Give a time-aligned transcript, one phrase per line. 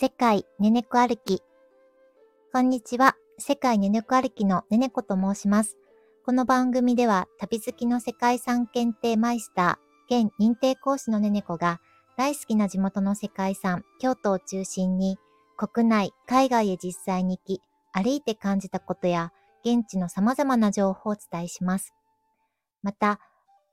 [0.00, 1.42] 世界ねねこ歩き。
[2.52, 3.16] こんにちは。
[3.36, 5.76] 世界ねねこ歩きのねねこと申します。
[6.24, 11.80] この番組では旅好きの世界遺産検定マイスター、現認定講師のねねこが
[12.16, 15.18] 大好きな地元の世界遺産、京都を中心に
[15.56, 17.60] 国内、海外へ実際に行き、
[17.92, 19.32] 歩いて感じたことや
[19.64, 21.92] 現地の様々な情報をお伝えします。
[22.84, 23.18] また、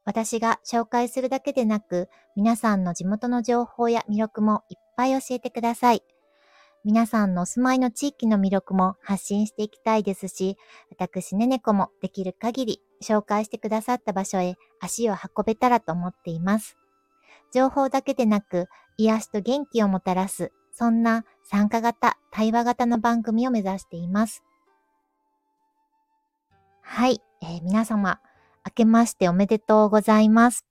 [0.05, 6.01] 私が紹介するだけでなく、皆さんの地元の情報や魅力もいっぱい教えてください。
[6.85, 10.55] 皆さんのお住まいの地域の魅力も発信していきたいですし、
[10.91, 16.77] 私ねねこもできる限り紹介してくださった場所へ足を運べたらと思っています。
[17.51, 18.67] 情報だけでなく、
[18.97, 24.43] 癒しと元気をもたらす、そんな参加型、対話型の番組を目指しています。
[26.83, 28.19] はい、えー、皆様、
[28.63, 30.67] 明けましておめでとうございます。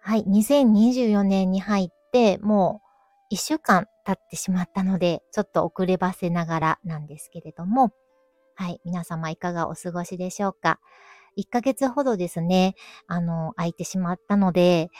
[0.00, 2.89] はい、2024年に入って、もう
[3.30, 7.92] 1週間経ってしまったので、ちょっと遅ればせながらなんですけれども、
[8.56, 10.80] はい、皆様いかがお過ごしでしょうか
[11.38, 12.74] ？1ヶ月ほどですね、
[13.06, 14.90] あの、空いてしまったので、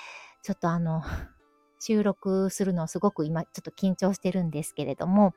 [0.43, 1.03] ちょっとあの、
[1.81, 5.35] 収録するのすごく今ちょっと緊張してるんですけれども、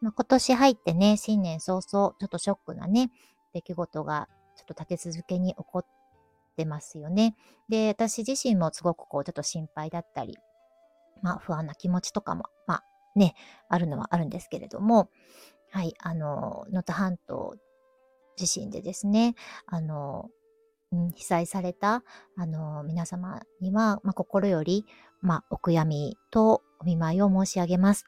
[0.00, 3.10] まあ、今年入ってね、新年早々、ちょっとショックなね、
[3.54, 5.86] 出来事がちょっと立て続けに起こっ
[6.56, 7.36] てますよね。
[7.70, 10.36] で、私自身もすごくこう、ちょっと心配だったり、
[11.22, 13.34] まあ、不安な気持ちとかも、まあ、ね、
[13.68, 15.10] あるのはあるんですけれども、
[15.70, 17.56] はい、あの、能登半島
[18.36, 19.34] 地震でですね、
[19.66, 20.28] あの、
[21.14, 22.02] 被災された、
[22.36, 24.86] あの、皆様には、まあ、心より、
[25.20, 28.04] まあ、お悔やみとお見舞いを申し上げます。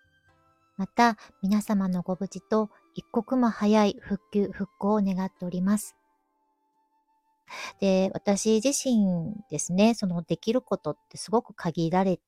[0.76, 5.96] また、皆様のご無事と一刻も早い復旧、復興を願っております。
[7.80, 12.20] で、私自身ですね、そのできることってすごく限られ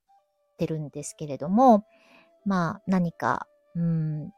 [0.60, 1.86] てるんですけれども、
[2.44, 4.30] まあ何か、うん、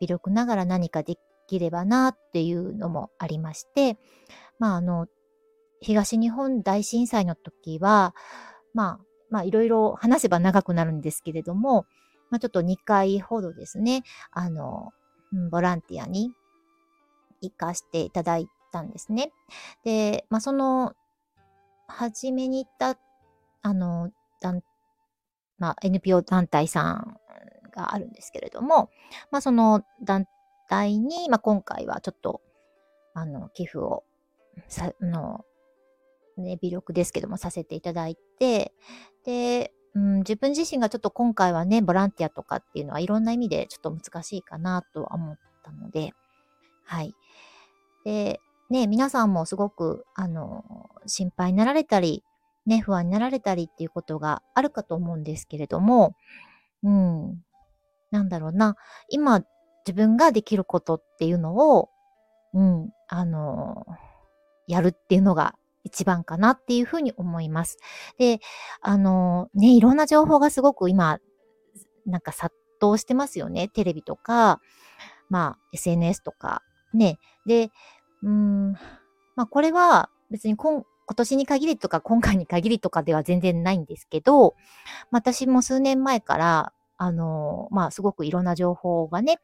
[0.00, 3.98] 微力ながら何かできればなっていうのもありまして、
[4.58, 5.06] まああの、
[5.82, 8.14] 東日本大震災の時は、
[8.72, 11.84] まあ、まあいろいろ話せば長くなるんですけれども、
[12.30, 14.92] まあちょっと2回ほどですね、あの、
[15.50, 16.32] ボランティアに
[17.42, 19.32] 行かしていただいたんですね。
[19.84, 20.94] で、まあ、その、
[21.86, 22.98] 初めに行った、
[23.62, 24.62] あの、団
[25.62, 27.16] まあ、NPO 団体さん
[27.72, 28.90] があるんですけれども、
[29.30, 30.26] まあ、その団
[30.68, 32.40] 体に、まあ、今回はちょっと、
[33.14, 34.02] あの、寄付を、
[34.66, 35.44] さ、の、
[36.36, 38.72] ね、微力ですけども、させていただいて、
[39.24, 46.12] で、うん、自分自身がちょっと今回はね、ボランティアとかっていうのはいろんな意味でちょっと難しいかなとは思ったので、
[46.84, 47.14] はい。
[48.04, 50.64] で、ね、皆さんもすごく、あの、
[51.06, 52.24] 心配になられたり、
[52.66, 56.14] ね、不安になられたりっていうことがあるかと思うんですけれども、
[56.82, 57.42] うん、
[58.10, 58.76] なんだろうな、
[59.08, 59.40] 今
[59.86, 61.88] 自分ができることっていうのを、
[62.54, 63.86] うん、あの、
[64.66, 67.78] やるっていうのが一番かなっていうふうに思います。
[68.18, 68.40] で、
[68.80, 71.18] あの、ね、いろんな情報がすごく今、
[72.06, 73.68] なんか殺到してますよね。
[73.68, 74.60] テレビとか、
[75.28, 76.62] まあ、SNS とか、
[76.94, 77.18] ね。
[77.46, 77.70] で、
[78.22, 78.72] うん、
[79.34, 84.56] まあこれは別に今今年に限りとか今回に限りとかでは全然ないんですけど、
[85.10, 89.38] 私も数年前から、あの、まあすごくいろんな情報がね、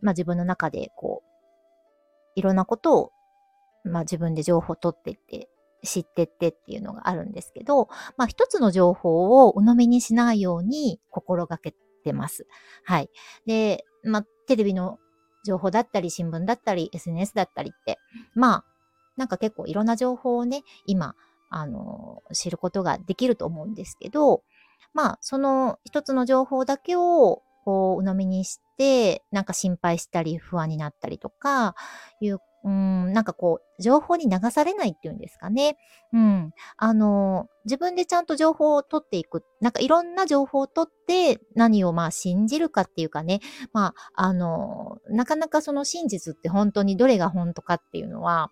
[0.00, 3.12] まあ自分の中でこう、いろんなことを、
[3.84, 5.48] まあ自分で情報を取ってって、
[5.84, 11.72] 知ってってっていうのがあるんですけど、まあ一つの情報を鵜呑みにしないように心がけ
[12.02, 12.48] てます。
[12.82, 13.10] はい。
[13.46, 14.98] で、まあテレビの
[15.44, 18.00] 情報だったり、新聞だったり、SNS だったりって、
[18.34, 18.64] まあ、
[19.16, 21.14] なんか結構いろんな情報をね、今、
[21.50, 24.42] あの、知ることができると思うんですけど、
[24.94, 31.74] まあ、その一つの情報だけを、こう、鵜呑みにして、なんか心配したり、不安になったりとか、
[32.20, 35.76] いううん、なんかこう、情報に流されないっていうんですかね。
[36.12, 36.52] うん。
[36.76, 39.44] あの、自分でちゃんと情報を取っていく。
[39.60, 43.40] なんかいろんな情報を取って何をまあ信じるかっていうかね。
[43.72, 48.50] まあ、あの、なかなかその真実って本当にどれが本当かっていうのは、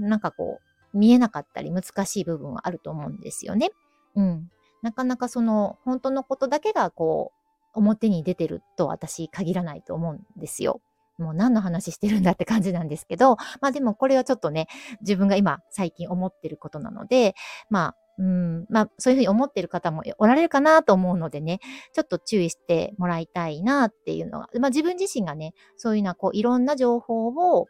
[0.00, 0.60] なんかこ
[0.94, 3.70] う、見えなかったり難しい部分はあると思うんですよね。
[4.16, 4.50] うん。
[4.82, 7.40] なかなかその本当のことだけがこう、
[7.72, 10.80] 表に出てると私限らないと思うんですよ。
[11.18, 14.66] もう何の話してるんだって感じなんですけど、まあでもこれはちょっとね、
[15.02, 17.34] 自分が今最近思ってることなので、
[17.68, 21.60] まあ、うん、まあそういうふうに思ってる方もおられるかなと思うのでね、
[21.92, 27.66] ちょっと注意してもらいたいなっていうのが、まあ自分自身がね、そういうのはこういろんな情報を、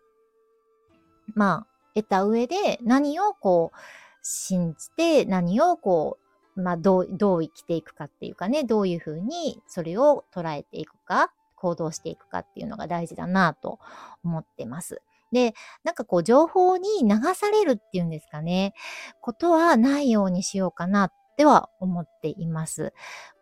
[1.34, 3.78] まあ得た上で何をこう
[4.22, 13.78] 信じて何をこうまあ、どう、どう生きていくかっていうかね、どういうふうにそれを捉えていくか、行動していくかっていうのが大事だなと
[14.24, 15.02] 思ってます。
[15.32, 15.54] で、
[15.84, 18.74] なんかこう情報に流されるっていうんですかね、
[19.20, 22.92] ことはないようにしようかなっては思っています。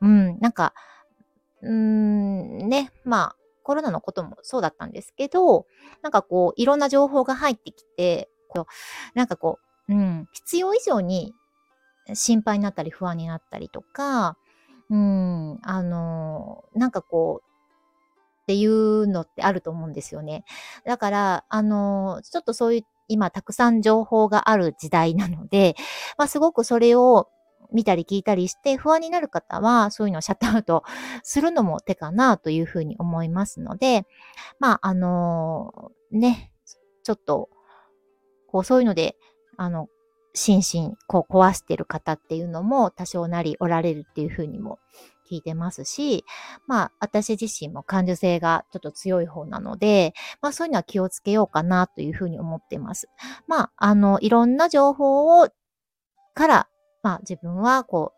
[0.01, 0.75] うん、なんか、
[1.63, 5.67] うーん、ね、まあ、コロナのこともそうだったんですけど、
[6.03, 9.59] なんかこう、いろんな情報が入ってきて、こう、なんかこ
[9.89, 11.35] う、うん、必要以上に
[12.15, 14.37] 心配になったり不安になったりとか、
[14.91, 17.49] うん、あの、なんかこう、
[18.43, 20.45] っていうのってあると思うんですよね。
[20.85, 25.75] だから、あの、ちょっとそういう今たくさん情報がある時代なので、
[26.17, 27.29] まあすごくそれを
[27.73, 30.85] 見たり聞いたりして不安になる方はそういうのをシャットアウト
[31.23, 34.07] するのも手かなというふうに思いますので、
[34.59, 36.53] まああのね、
[37.03, 37.49] ちょっと
[38.49, 39.17] こうそういうので、
[39.57, 39.89] あの、
[40.35, 44.79] 心身こう壊してる方っていうのも多少なりおられるっていうふうにも
[45.31, 46.25] 聞いてますし、
[46.67, 53.09] まあ私自身も感受性がちょっと強い方なので、まあそういうのは気をつけようかなというふうに思ってます。
[53.47, 55.49] まああのいろんな情報を
[56.35, 56.69] から、
[57.03, 58.13] まあ自分はこ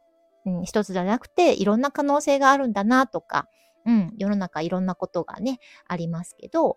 [0.47, 3.47] う、うん、一つじゃなくていろんな可能性があるんだなとか、
[3.87, 6.77] うん、世の中いろんなことがね、ありますけど、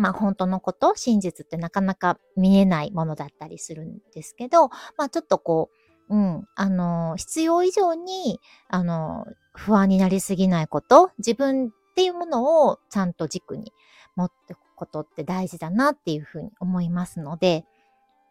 [0.00, 5.70] まあ本当のこと、真実ってなかなか見えないものだったりするんですけど、まあちょっとこ
[6.08, 13.72] う、うん、あの、必要以上に、あの、不安になりすぎないこと、自分っていうものをちゃんと軸に
[14.16, 17.64] 持っていくことって大事だなっていうふうに思いますので、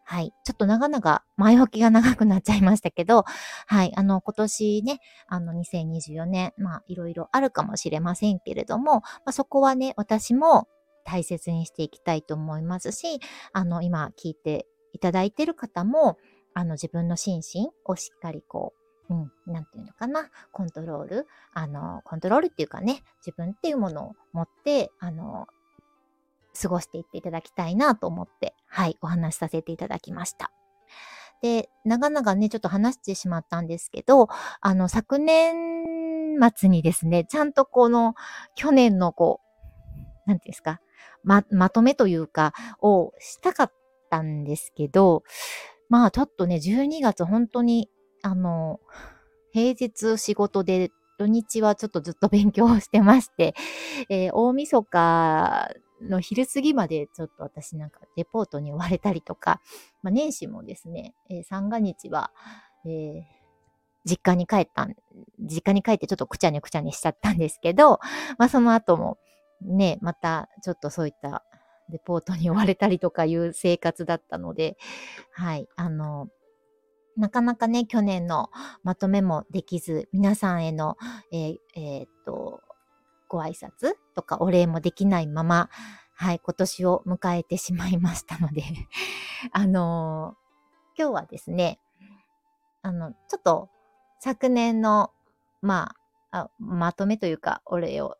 [0.04, 0.33] はい。
[0.44, 3.25] ちょっと長々、前置きが長くなっちゃいましたけど、
[3.68, 3.94] はい。
[3.95, 10.68] あの、今年ね、あの、2024年、まあ、いろいろあるかもしれませんけれども、まあ、そこはね、私も
[11.10, 13.20] 大切にしていきたいと思いますし、
[13.52, 16.18] あの、今聞いていただいてる方も、
[16.54, 18.74] あの、自分の心身をしっかりこ
[19.10, 25.48] う、うん、なんていうのかな、コントロール、あの、コントロールっていうかね、自分っていうものを持って、あの、
[26.62, 30.52] 過ごしていっていただきたいなと思って、はい、お話しさせていただきました。
[31.42, 34.28] で、長々ね、ちょっと話してしまったんですけど、
[34.62, 38.14] あの、昨年末にですね、ちゃんとこの、
[38.56, 39.42] 去年のこ
[40.26, 40.82] う、なんていうんですか、
[41.24, 43.74] ま、まとめというか、をしたかっ
[44.10, 45.24] たんですけど、
[45.89, 47.89] まあちょっとね、12月本当に、
[48.21, 48.80] あの、
[49.51, 53.54] 平日仕事で土日はちょっとずっと勉強してまして、
[54.10, 55.69] えー、大晦日
[56.01, 59.60] の昼過ぎまでちょっと私なんかレポートに追われたりとか、
[60.01, 62.31] まあ、年始もですね、えー、三が日は、
[62.86, 63.21] えー、
[64.06, 64.95] 実家に帰ったん、
[65.39, 68.00] 実家に帰ってちょっとくちゃにくちゃにしちゃったんですけど、
[68.38, 69.18] まあその後も、
[69.62, 71.44] ね、またちょっとそういった
[71.90, 74.78] レポートに追われたりとかいう生活だったので、
[75.32, 76.30] はい、あの、
[77.18, 78.50] なかなかね、去年の
[78.84, 80.98] まとめもできず、皆さんへの、
[81.32, 82.62] えー、えー、っと、
[83.28, 85.70] ご挨拶とかお礼もできないまま、
[86.16, 88.64] はい、今年を迎えてしまいましたので
[89.54, 91.80] あのー、今日はですね、
[92.82, 93.70] あの、ちょっと
[94.20, 95.12] 昨年の、
[95.62, 95.96] ま
[96.32, 98.18] あ、まとめというか、お礼を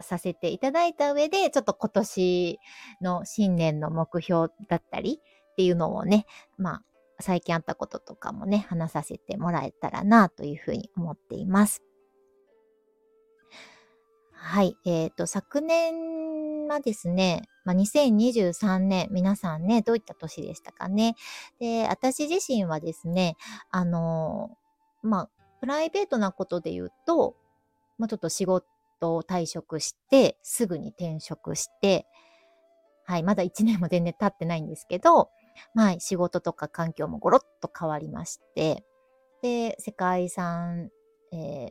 [0.00, 2.58] させていただいた上で、ちょっと今年
[3.00, 6.82] の新年の目標だったりっていうのをね、まあ、
[7.20, 11.82] 最近あったこととかもね、話させてもらえたらなというふうに思っています。
[14.32, 14.76] はい。
[14.86, 21.16] えっ、ー、と、昨年はですね、まあ、2023年、皆さんね、どういった年でしたかね。
[21.58, 23.36] で、私自身はですね、
[23.70, 24.56] あの
[25.02, 25.30] まあ、
[25.60, 27.34] プライベートなことで言うと、
[27.98, 28.66] まあ、ちょっと仕事
[29.00, 32.06] を退職して、すぐに転職して、
[33.04, 35.30] はい、まだ1年も全然経ってないんですけど、
[35.74, 38.84] はい、仕事とか環境もゴロッと変わりまして、
[39.42, 40.90] で、世界遺産、
[41.32, 41.70] えー、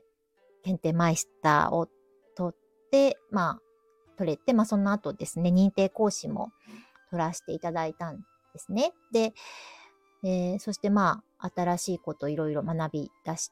[0.63, 1.87] 検定マイスターを
[2.35, 3.61] 取って、まあ、
[4.17, 6.51] 取れて、まあ、その後ですね、認定講師も
[7.11, 8.23] 取らせていただいたんで
[8.59, 8.93] すね。
[9.11, 9.33] で、
[10.23, 13.51] えー、そしてまあ、新しいこといろいろ学び出し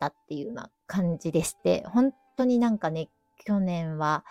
[0.00, 3.08] たっていうような感じでして、本当になんかね、
[3.44, 4.24] 去年は、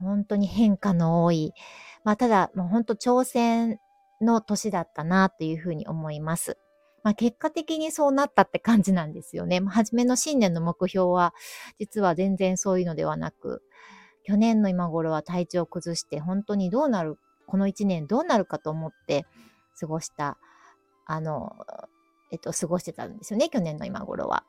[0.00, 1.52] 本当に変化の多い、
[2.04, 3.78] まあ、ただ、もう本当挑戦
[4.20, 6.56] の年だったなというふうに思います。
[7.02, 9.60] まあ、結果的にそうなったって感じなんですよね。
[9.60, 11.34] まあ、初めの新年の目標は、
[11.78, 13.62] 実は全然そういうのではなく、
[14.24, 19.26] 去年の今頃は体調を崩して、本当にどうなる、この一年どうなるかと思って
[19.78, 20.38] 過ごした、
[21.06, 21.56] あの、
[22.30, 24.44] えっと、過ごしてたんですよね、去年の今頃は。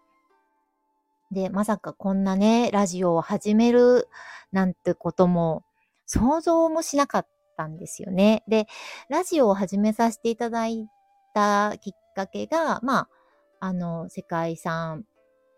[1.32, 4.10] で、まさかこんなね、ラジオを始める
[4.52, 5.64] なんてことも
[6.06, 8.44] 想像もしなかったんですよね。
[8.48, 8.68] で、
[9.10, 10.88] ラジオを始めさせていただい
[11.34, 13.10] たきっかけが、まあ、
[13.62, 15.06] あの、世界遺産、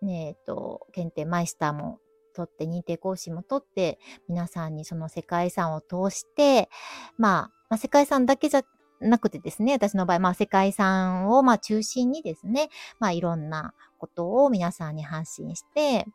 [0.02, 2.00] ねえっと、検定マイスターも
[2.36, 6.70] 取って、認定講師も取って、皆さんにその世界遺産を通して、
[7.18, 8.62] まあ、まあ、世界遺産だけじゃ
[9.00, 13.74] なくてですね、私の場合、まあ、世界遺産をまあ中心にですね、まあ、いろんな
[14.04, 16.06] ことを皆さんに発信して、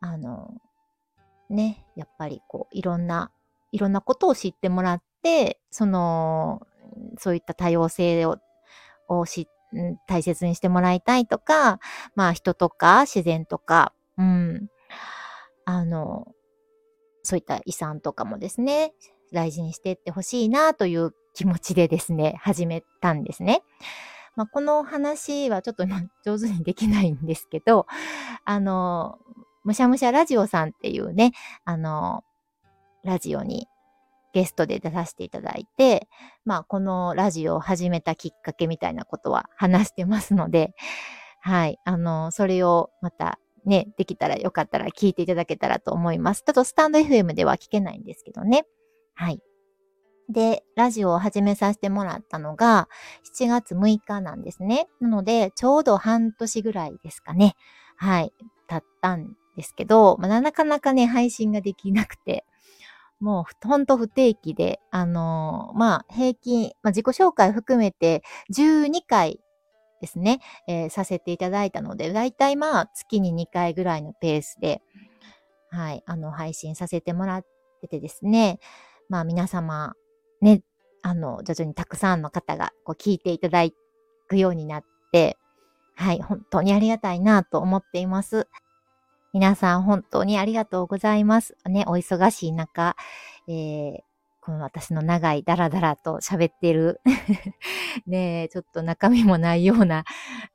[0.00, 0.54] あの、
[1.50, 3.32] ね、やっぱりこう、いろんな、
[3.72, 6.62] いろんなことを知ってもらって、その、
[7.18, 8.38] そういった多様性を
[9.08, 9.48] をし、
[10.06, 11.80] 大切にしてもらいたいとか、
[12.14, 14.68] まあ人とか自然とか、うん、
[15.64, 16.28] あの、
[17.24, 18.92] そういった遺産とかもですね、
[19.32, 23.62] 大事にしていってほしいなという気持ちでですね、始めたんですね。
[24.38, 27.88] まあ、この話はちょっと今 上手にできないんですけど、
[28.44, 29.18] あの、
[29.64, 31.32] むしゃむしゃラジオさんっていうね、
[31.64, 32.22] あの、
[33.02, 33.66] ラジオに
[34.32, 36.08] ゲストで出させていただいて、
[36.44, 40.72] まあ、このラジオを始めたきっかけみたいなことは話してますので、
[41.40, 46.44] はい、あの、それをまたね、できたらよかったら聞いていただけたらと思います。
[46.44, 48.66] ちょっとスタンド FM では聞けないんですけどね。
[49.14, 49.42] はい。
[50.28, 52.88] で、ラジオを始めさせてもらったのが
[53.38, 54.88] 7月6日なんですね。
[55.00, 57.54] なので、ちょうど半年ぐらいですかね。
[57.96, 58.32] はい。
[58.68, 62.44] 経ったんですけど、まあ、なかなかね、配信ができなくて、
[63.20, 68.22] もうほんと不定期で、あのー、まあ、平均、まあ、自己紹介含めて
[68.54, 69.40] 12回
[70.00, 74.82] ですね、えー、させていただいたので、だいたいまあ、月に2回ぐらいのペースで、
[75.70, 77.46] はい、あの、配信させてもらっ
[77.80, 78.60] ててですね、
[79.08, 79.94] まあ、皆様、
[80.40, 80.62] ね、
[81.02, 83.62] あの、徐々にたくさんの方がこう聞いていただ
[84.28, 85.36] くようになって、
[85.94, 88.48] はい、本当にありがたいなと思っています。
[89.32, 91.56] 皆さん本当にありがとうございます。
[91.66, 92.96] ね、お忙しい中、
[93.48, 93.98] えー、
[94.40, 97.00] この私の長いダラダラと喋ってる
[98.06, 100.04] ねちょっと中身もないような、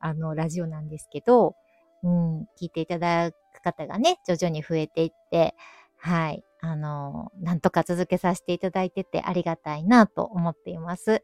[0.00, 1.54] あの、ラジオなんですけど、
[2.02, 5.54] うん、聞いていただく方がね、徐々に増えていって、
[5.98, 11.20] はい、あの、なんとか続けさせていただいててありがたいなと思っています。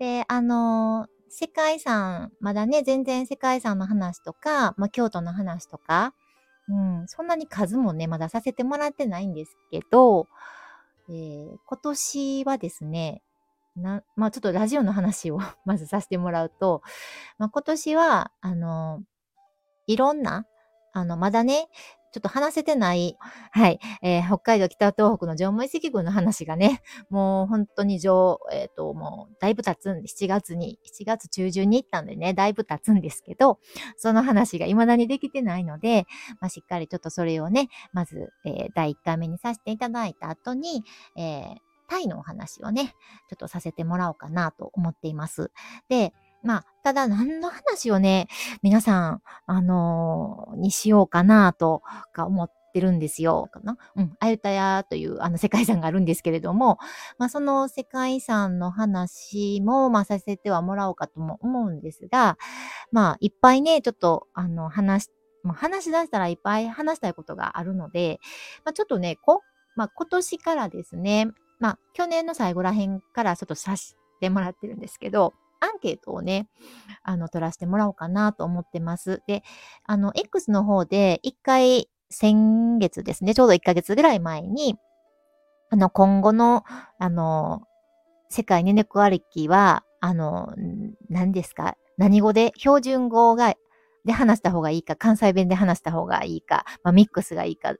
[0.00, 6.14] で、あの、世界遺産、まだね、全然世界遺産の話とか、まあ、京都の話とか、
[6.68, 10.26] うん、そんなに数もね、まださせてもらってないんですけど、
[11.08, 13.22] えー、今年はですね、
[13.76, 16.82] な、まあちょっとラジオの話を まずさせてもらうと、
[17.38, 19.00] まあ今年は、あの、
[19.86, 20.44] いろんな、
[20.92, 21.68] あの、まだね、
[22.12, 23.16] ちょっと話せてない、
[23.50, 33.58] はい、えー、北海道北東北の縄文遺跡群の話がね、もう本当に上、えっ、ー、と、もうだいぶ経つんで、7月に、7月中旬に行ったんでね、だいぶ経つんですけど、
[33.96, 36.06] その話が未だにできてないので、
[36.40, 40.84] まあ、しっかりちょっとそれをね、まず、えー、第1回目にさせていただいた後に、
[41.16, 41.56] えー、
[41.88, 42.94] タイのお話をね、
[43.28, 45.50] ちょっとさせてもらおうかなと思っています。
[45.88, 46.12] で、
[46.42, 48.28] まあ、ただ何の話をね、
[48.62, 51.82] 皆さん、あのー、にしようかなと
[52.12, 53.48] か思ってるんですよ。
[53.52, 53.76] かな？
[53.96, 54.16] うん。
[54.18, 56.78] アユタヤというあの世界遺産があるんですけれども、
[57.18, 62.38] まあその世界遺産の話も、まあさせてはもらおうかとも思うんですが、
[62.90, 65.10] まあいっぱいね、ちょっとあの話、
[65.44, 68.20] まあ、話し出したらいっぱい話したいことがあるので、
[68.64, 69.42] まあちょっとね、こ、
[69.76, 71.28] まあ今年からですね、
[71.60, 76.48] まあ去年の最後ら辺からちょっとさしてもらってるんですけど、アンケートをね、
[77.02, 79.22] あの、取らせてもらおうかなと思ってます。
[79.26, 79.42] で、
[79.84, 84.76] あの、X の方で、一回、先月ですね、ちょうど1ヶ月ぐらい前に、
[85.70, 86.64] あの、今後の、
[86.98, 87.62] あの、
[88.28, 90.54] 世界ねねこ歩きは、あの、
[91.08, 93.54] 何ですか何語で、標準語が、
[94.04, 97.76] で話した方がいいか、関西弁で話した方がいいか、まあ、ミックスがいいかっ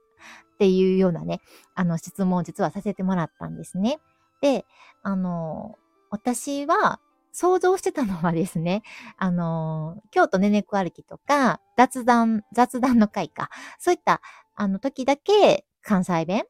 [0.58, 1.40] ていうようなね、
[1.74, 3.98] あの、質問を実はさせてもらったんですね。
[4.40, 4.64] で、
[5.02, 5.76] あの、
[6.10, 7.00] 私は、
[7.32, 8.82] 想像してたのはですね、
[9.16, 14.20] あのー、京都ねねこ歩きとか、雑談、雑談の会か、そういった、
[14.54, 16.44] あの時だけ関西弁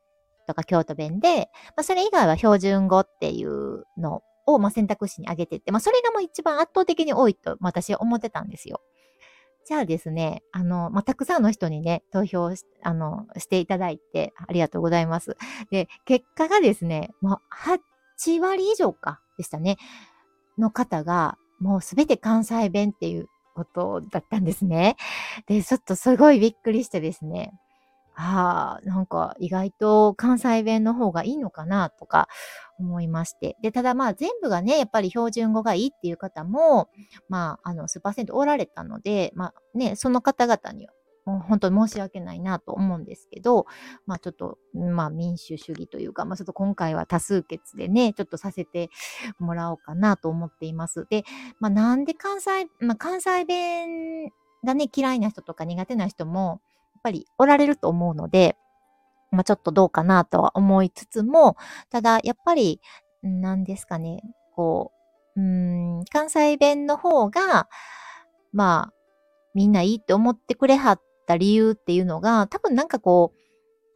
[0.46, 8.80] とか京都弁で、まあ、それ以外は標準語っていうのを、まあ、選択肢に挙げてって、まあ、それがもう一番圧倒的に多いと私は思ってたんですよ。
[9.64, 15.36] じゃあですね、あの、まあ、たくさんの人にね、投票し、あの、していただいて、ありがとうございます。
[15.70, 17.40] で、結果がですね、もう
[18.18, 19.76] 8割以上か、でしたね。
[20.58, 24.96] の方が、もうすべて関西弁っていうことだったんですね。
[25.46, 27.52] で、ちょっとすごいびっくりしてですね。
[28.14, 32.28] ああ、なんか意外と関西弁の方がいいのかなとか
[32.78, 33.56] 思いまして。
[33.62, 36.88] で、ただまあ全部がね、やっぱり標準語がいいっていう方も、
[37.28, 40.92] まあ、あの、数パーセントおられたので、まあね、その方々には
[41.24, 43.66] 本当に申し訳ないなと思うんですけど、
[44.06, 48.90] まあちょっと、まあ民主主義というか、まあちょっと今回は多数決でね、ちょっとさせて
[49.38, 51.06] もらおうかなと思っています。
[51.08, 51.24] で、
[51.60, 54.30] まあなんで関西、まあ関西弁
[54.64, 56.60] がね、嫌いな人とか苦手な人も、
[56.94, 58.56] やっぱりおられると思うので、
[59.32, 61.56] まあ、ちょっとどうかなとは思いつつも、
[61.90, 62.80] ただ、やっぱり、
[63.22, 64.22] 何ですかね、
[64.54, 64.92] こ
[65.36, 67.68] う、うん、関西弁の方が、
[68.52, 68.94] まあ、
[69.54, 73.38] みんないいって思ってくれはった理由っていうのが、多分なんかこう、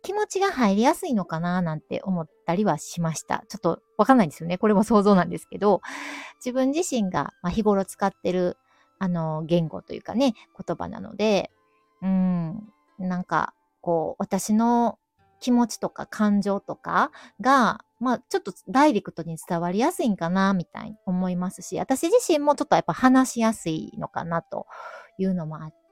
[0.02, 3.44] 気持ちが入りやすいのかななんて思ったりはしました。
[3.48, 4.56] ちょっとわかんないんですよね。
[4.56, 5.82] これも想像なんですけど、
[6.36, 8.56] 自分自身が、日頃使ってる、
[8.98, 10.34] あの、言語というかね、
[10.66, 11.50] 言葉なので、
[12.02, 12.68] うん、
[12.98, 14.98] なんか、こう、私の
[15.40, 24.66] 気持ちとか感情とかが、まあ、ちょっとダイレクトに伝わりやすいんかな、みたいに思いますし、私自身もちょっとやっぱ話しやすいのかな、と
[25.18, 25.85] いうのもあって、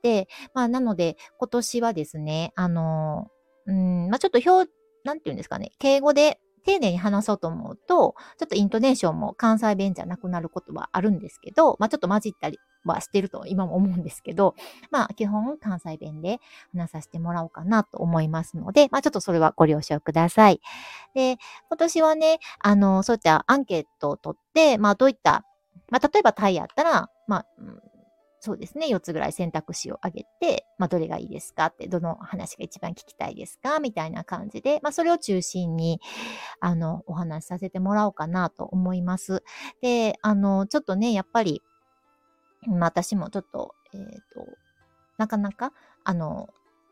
[0.55, 3.29] まあ、なので、今年はですね、あの
[3.67, 4.71] うん、まあ、ちょっと表、
[5.05, 14.55] なんていうんですかね、敬語で丁寧に話そうと思うと、ちょっとイントネーションも関西弁じゃなくなることはあるんですけど、まあ、ちょっと混じったりはしてると今も思うんですけど、
[14.91, 16.41] まあ、基本関西弁で
[16.75, 20.61] 話させてもらおうかなと思いますので、まあ、ちょっとそれはご了承ください。
[21.15, 21.37] で、
[21.69, 25.45] 今年はね、あの、そういったアンケートを取って、まあ、どういった、
[25.91, 27.47] まあ、例えばタイやったら、まあ、
[28.45, 35.99] そうですね、4つぐらい選択肢を挙げて、まあ、どれがいいですかって、どの話が一番聞きたいですかみたいな感じで、まあ、それを中心に、
[36.61, 39.43] あの、お話しさせてもらおうかなと思います。
[39.81, 41.63] で、あの、ちょっとね、やっぱり、
[42.67, 44.47] まあ、私もちょっと、えっ、ー、と、
[45.17, 45.73] なかなか、
[46.05, 46.51] あの、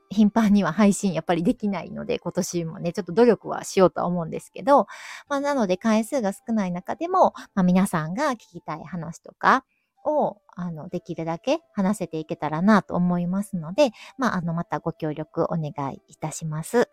[0.09, 4.87] 頻繁には配信やっぱりできないので、今年もね、ちょっと努力はしようとは思うんですけど、
[5.29, 9.67] まあ、なので回数が少ない中でも、まあ、皆さんが聞きたい話とか、
[10.05, 16.89] を、あの、できるだけ話せていけたらなと思いますので、まあ、あの、またご協力お願いいたします。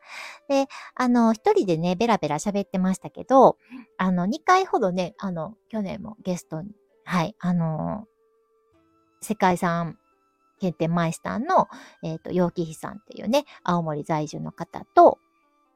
[0.47, 3.57] で、あの、一人でね、ベラベラ喋ってましたけど、
[3.97, 6.71] あの、2回ほどね、あの、去年もゲストに、
[7.03, 8.05] はい、あの、
[9.21, 9.97] 世界遺産
[10.59, 11.67] 検定マイスターの、
[12.03, 15.17] えっ、ー、と、陽気比さんっていうね、青森在住の方と、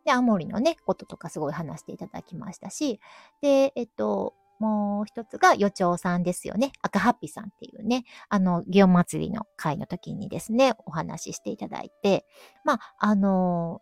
[0.06, 3.00] で、青森のね、こととかすごい話していただきましたし、
[3.42, 6.72] で、えっと、もう一つが予兆さんですよね。
[6.82, 12.26] 赤ハッピーさんっていうね、あの、祇園祭りの会の時にですね、お話ししていただいて、
[12.64, 13.82] まあ、あの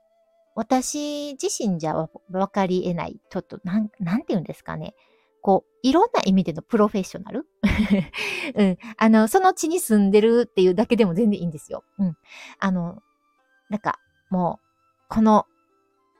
[0.55, 4.95] 私自身じゃわかり得ない、ちょっと、なん、なんて言うんですかね。
[5.41, 7.47] こう、いろんな意味でのプロフェッショナル？
[8.55, 8.77] うん。
[8.97, 11.83] あの、その地に住んでるっていうだけでも全然いいんですよ。
[11.99, 12.17] うん。
[12.59, 13.01] あの、
[13.69, 14.65] なんか、もう、
[15.09, 15.45] この、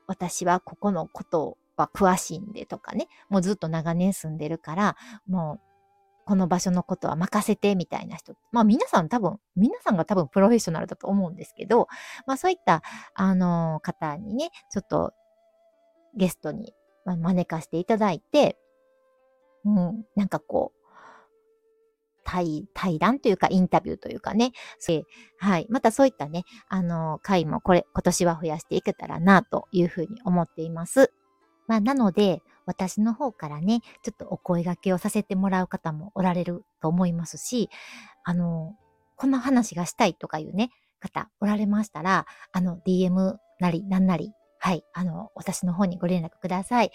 [0.07, 4.95] 私はここのことをは詳しいんでとかね、もうずっと長年住んでるから、
[5.27, 5.71] もう
[6.25, 8.35] この場所のことは任せてみたいな人。
[8.51, 11.87] まあ皆さん多分、皆さんが多分プロフェッショナルだと思うんですけど、
[12.27, 12.83] まあそういった、
[13.15, 15.13] あの、方にね、ちょっと
[16.15, 16.73] ゲストに
[17.05, 18.57] 招かせていただいて、
[19.65, 20.81] うん、なんかこう、
[22.23, 24.51] 対、対談というかインタビューというかね、
[25.37, 25.67] はい。
[25.69, 31.11] またそういったね、あのー、回もこれ、今年は増やしていけたらなというふうに思っています。
[31.71, 37.69] まあ、なので、私の方からね、ちょっとお声がけをさせてもらう方もおられると思いますし、
[38.25, 38.75] あの、
[39.15, 46.91] この話がしたいとかいうね、方おられましたら、あの、DM なり、なんなり、はい、あの、私の方にご連絡ください。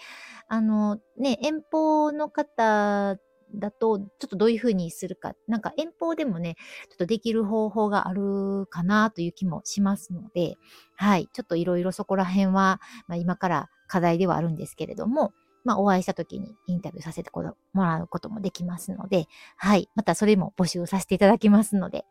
[0.47, 3.17] あの、ね、遠方の方
[3.55, 6.55] だと、ちょっとどういうふうにするか、なんか遠方でもね、
[6.89, 10.57] ちょっとできる方法があるかなという気もしますので、
[10.95, 15.33] はい、ちょっといろいろそこら辺は、まあ、今から課題ではあるんですけれども、
[15.63, 17.31] まあ、お会いした時にインタビューさせて
[17.73, 22.05] もらうこともできますので、はい、またそれも募集させていただきますので、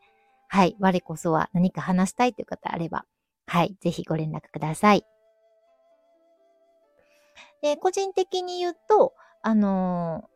[0.49, 3.05] はい、我こそは何か話したいという方あれば、
[3.46, 5.05] はい、ぜひご連絡ください。
[7.62, 10.36] で、個人的に言うと、あのー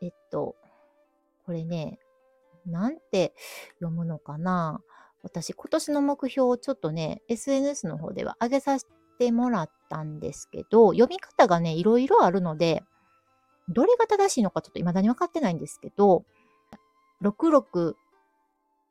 [0.00, 0.56] えっと、
[1.46, 1.98] これね、
[2.66, 3.34] なんて
[3.80, 4.80] 読むのかな？
[5.22, 8.86] 私、今年の目標をちょっとね、SNS の方では上げさせ
[9.18, 12.82] てもらったんですけど、読み方がね、いろいろあるので、
[13.68, 16.24] どれが正しいのかちょっと未だに分かってないんですけど、
[17.22, 17.94] 66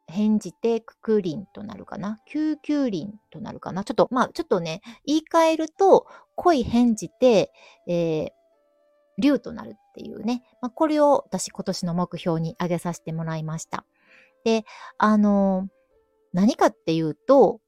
[0.08, 2.20] 返じてククリンとなるかな？
[2.28, 3.84] 救急輪となるかな？
[3.84, 7.52] ちょっと、まあ、ちょっとね、言い換えると、恋返じて、
[7.88, 8.30] えー、
[9.18, 13.86] 竜となるっていうね、まあ、これを私今年の目標に挙げさせてもらいました。
[14.46, 14.64] で、
[14.98, 15.68] あの、
[16.32, 17.60] 何かっていうと、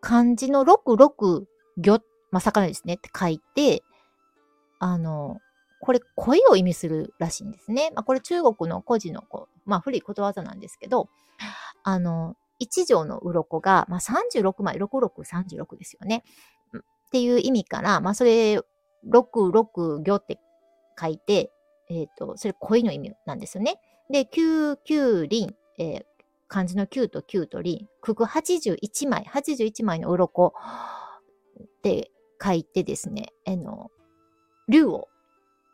[0.00, 1.44] 漢字の66
[1.78, 2.00] 魚、
[2.32, 3.84] まあ、魚ですねって書いて、
[4.80, 5.38] あの、
[5.80, 7.92] これ恋を意味するらしいんですね。
[7.94, 11.08] まあ、これ中国の古事のこ、まあ、古いことわざなんですけど、
[11.84, 16.24] あのー、一条の鱗が、まあ、36枚、6636ですよね。
[16.74, 16.80] っ
[17.12, 18.60] ていう意味から、まあ、それ
[19.04, 20.40] 六六魚って
[20.98, 21.50] 書いて、
[21.88, 23.80] え、ー、と、それ恋の意味なんですよね。
[24.10, 26.04] で、九九輪、えー、
[26.48, 32.10] 漢字の9と9とり、九九81枚、81枚の鱗って
[32.42, 33.90] 書いてですね、あの、
[34.68, 35.08] 竜を、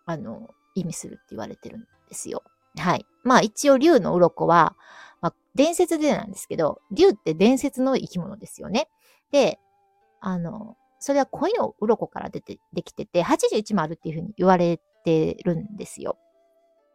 [0.07, 2.43] あの、意味するって言われてるんですよ。
[2.79, 3.07] はい。
[3.23, 4.77] まあ一応竜の鱗は、
[5.21, 8.89] まあ伝説でなんですけど、竜って伝説の生き物ですよね。
[9.31, 9.59] で、
[10.21, 16.19] あの、それは恋の鱗から出て、できてて、81もあるっていうふうに言われててるんですよ。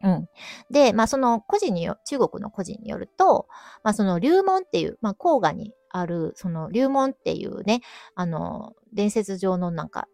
[0.04, 0.30] うん。
[0.70, 3.48] で、まあその個人によ、中国の個人によると、
[3.84, 7.82] まあその龍門っていう、まあ黄河にある、その龍門っていうね、
[8.16, 10.08] あの、伝説上のなんか、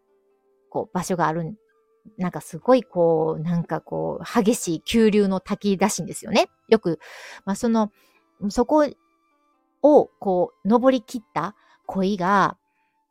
[0.69, 1.56] こう場所がある
[2.17, 6.47] なんかすごいこう、なんかこう、激しい急流の滝らしいんですよね。
[6.69, 6.99] よく、
[7.45, 7.91] まあその、
[8.49, 8.86] そこ
[9.82, 12.58] をこう、登り切った恋が、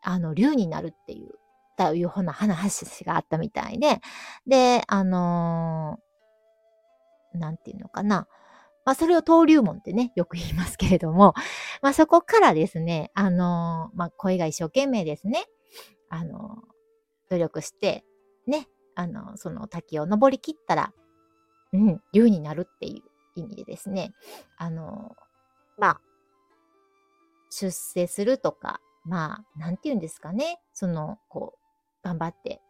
[0.03, 1.33] あの、竜になるっていう、
[1.77, 4.01] というふうな話があったみたいで、
[4.47, 8.29] で、あのー、なんていうのかな。
[8.85, 11.35] まあ、それを登竜門ってね、よく言いますけれども、
[11.83, 15.45] まあ、そこからですね、あのー、まあ、恋が一生懸命ですね、
[16.09, 18.05] あのー、努力して、
[18.47, 20.93] ね、あの、その滝を登りきったら、
[21.73, 23.03] うん、竜になるってい
[23.37, 24.13] う意味でですね、
[24.57, 25.17] あの、
[25.79, 26.01] まあ、
[27.51, 31.62] 出世するとか、まあ、なんて言うんですかね、その、こう、
[32.03, 32.61] 頑張って、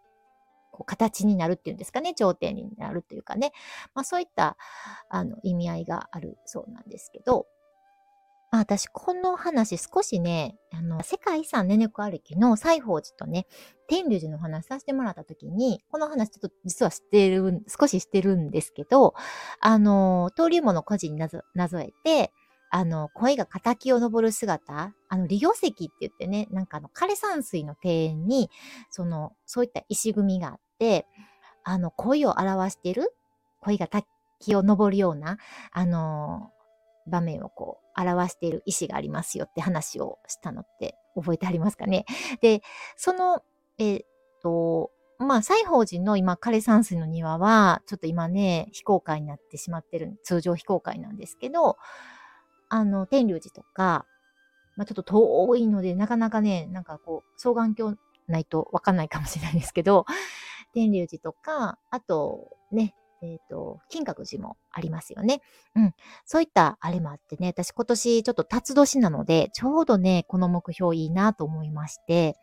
[0.71, 3.53] こう、形になるっていうんですかね、頂点になるというかね、
[3.95, 4.57] まあそういった、
[5.09, 7.47] あの、意味合いがあるそうなんですけど、
[8.53, 13.47] まあ、私、この話少しね、あの、世界遺産ねねこ歩きの西宝寺とね、
[13.89, 19.15] 天龍寺の話させてもらった時に、この話ちょっと実は知ってる、少し知ってるんですけど、
[19.61, 22.31] あの、登竜門の孤児になぞなぞえて、
[22.75, 28.51] あの、恋が仇を登る姿、あの、利用石って言ってね、なんかあの、枯山水の庭園に、
[28.91, 31.07] その、そういった石組みがあって、
[31.65, 33.15] あの、恋を表している、
[33.61, 35.37] 恋が滝を登るような、
[35.71, 36.51] あの、
[37.07, 42.07] 場面をこう表している意思がありますよって話をしたのって覚えてありますかね？
[42.41, 42.63] で、
[42.97, 43.43] その、
[43.79, 44.01] えっ、
[44.43, 51.77] と、まあ、西宝寺の今、枯山水の庭は、ちょっと今ね、非公開になってしまってる、通常非公開なんですけど、
[52.73, 54.07] あの、天竜寺とか、
[54.77, 60.07] まあ、ちょっと遠いので、なかなかね、なんかこう、双眼鏡ないとわかんないかもしれないですけど、
[60.73, 65.41] 天竜寺とか、あと、ね、えっ、ー、と、金閣寺もありますよね。
[65.77, 65.95] うん。
[66.25, 72.37] そういったあれもあってね、私今年ちょっと辰年なので、ちょうどね、この目標いいなと思いまして、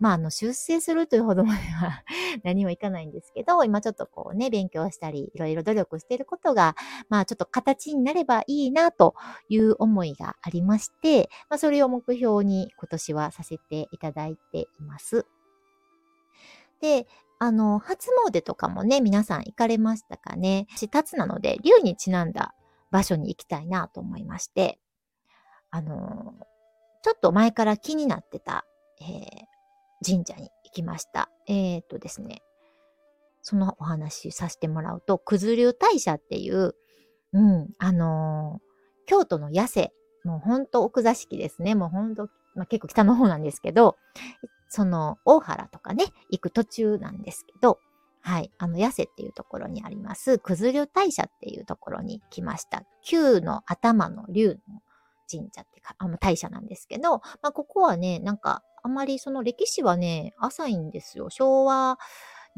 [0.00, 2.02] まあ、あの、出世するというほどまでは
[2.42, 6.74] 何もいかないんですけど、今ちょっとこうね、勉強したり、いろいろ努力していることが、
[7.10, 9.14] まあ、ちょっと形になればいいなと
[9.48, 15.26] いう思いがありまして、まあ、それを目標に今年はさせていただいています。
[16.80, 17.06] で、
[17.44, 20.66] あの、初詣とかもね、皆さん行かれましたかね。
[20.74, 22.54] 私、立つなので、竜にちなんだ
[22.90, 24.78] 場所に行きたいなと思いまして、
[25.70, 26.32] あの、
[27.02, 28.64] ちょっと前から気になってた、
[28.98, 31.28] えー、神社に行きました。
[31.46, 32.40] えっ、とですね、
[33.42, 36.74] そのお話させてもらうと、九頭竜大社っていう、
[37.34, 38.62] うん、あの、
[39.04, 39.92] 京都の八瀬、
[40.24, 41.74] もうほんと奥座敷ですね。
[41.74, 43.98] もうほんと、まあ、結構北の方なんですけど、
[44.74, 47.78] その大原とかね、行く途中なんですけど、
[48.22, 48.50] はい。
[48.58, 52.82] あの、八瀬っていうところにあります、九頭竜大社っていうところに来ました。
[53.04, 54.80] 九の頭の竜の
[55.30, 61.30] 神社ってか、あの、大社なんですけど、まあ、ここはね、なんか、あまりその歴史はね、浅いんですよ。
[61.30, 61.96] 昭和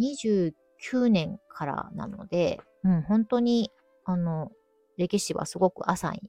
[0.01, 3.71] 29年からなので、うん、本当に、
[4.07, 4.51] あの、
[4.97, 6.23] 歴史はすごく浅い、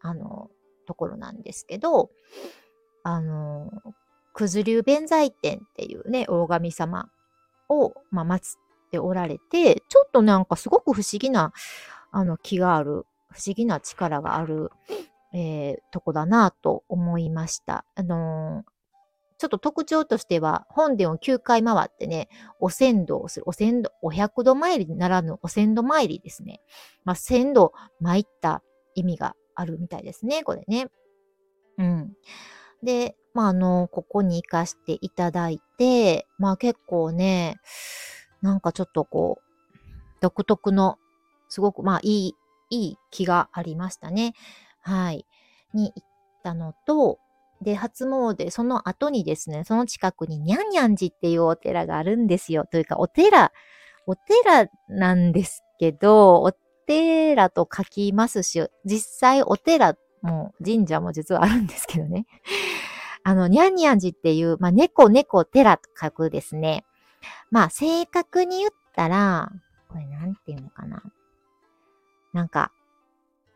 [0.00, 0.50] あの、
[0.86, 2.10] ところなんですけど、
[3.04, 3.70] あの、
[4.34, 7.10] 九頭竜弁財天っていうね、大神様
[7.68, 11.52] を、まあ、祀っておられて、ちょっとなんかすごく不思議な、
[12.10, 14.70] あの、気がある、不思議な力がある、
[15.32, 17.84] えー、とこだなと思いました。
[17.94, 18.70] あのー、
[19.38, 26.60] ちょっと特徴としては、本殿を9回回ってね、お先導をする、お先導、お百度参りならぬお先導参りですね。
[27.04, 28.62] まあ、先導参った
[28.94, 30.88] 意味があるみたいですね、これね。
[31.78, 32.12] うん。
[32.82, 37.60] で、まあ、あの、ここに行かせていただいて、まあ結構ね、
[38.42, 39.78] なんかちょっとこう、
[40.20, 40.98] 独特の、
[41.48, 42.34] すごく、まあいい、
[42.70, 44.34] いい気がありましたね。
[44.80, 45.26] はい。
[45.74, 46.06] に行っ
[46.42, 47.18] たのと、
[47.62, 52.64] で、初詣、その後にですね、その近くににゃんにゃん寺っていうお寺があるんですよ。
[52.70, 53.52] というか、お寺、
[54.06, 56.52] お寺なんですけど、お
[56.86, 62.26] 寺と書きますし、実際お寺も神社も実はあるんですけどね。
[63.30, 66.84] あの、にゃんにゃん寺っていう、まあ、猫猫寺と書くですね。
[67.52, 69.52] まあ、正確に言ったら、
[69.88, 71.00] これなんていうのかな。
[72.32, 72.72] なんか、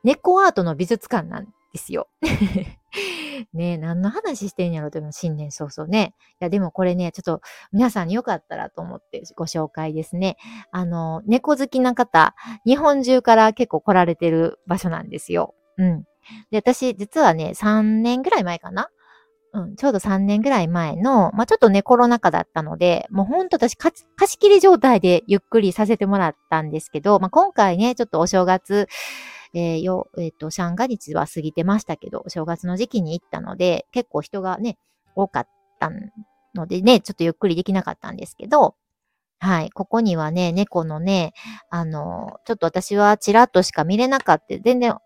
[0.04, 2.06] 猫アートの美術館なんですよ。
[3.52, 6.14] ねえ、何の話してんやろでも新年早々ね。
[6.34, 7.40] いや、でもこれね、ちょっと
[7.72, 10.36] 皆さんによかったらと思ってご紹介ですね。
[10.70, 15.56] あの、猫好きな方、日本中から結構来られてる場所なんですよ。
[15.78, 16.04] うん。
[16.52, 18.88] で、私、実はね、3年ぐらい前かな
[19.54, 28.88] うん、ちょうど3年ぐらい前の、まあ、ちょっとね、コロナ禍だったので、もうほんと私貸し切り状態でゆっくりさせてもらったんですけど、まあ、今回ね、ちょっとお正月、
[29.54, 34.76] えー、よ、えっ、ー、と、三が日は過ぎてましたけど、お正月の時期に行ったので、結構人がね、
[35.14, 35.90] 多かった
[36.56, 38.74] のでね、ちょっとゆっくりできなかったんですけど、
[39.38, 39.70] はい。
[39.70, 41.32] ここにはね、猫のね、
[41.70, 44.58] あの、ちょっと私はちらっとしか見れなかった。
[44.58, 44.96] 全然